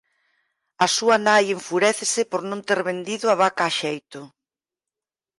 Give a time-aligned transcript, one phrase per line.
[0.85, 4.21] A súa nai enfurécese por non ter vendido a vaca a xeito.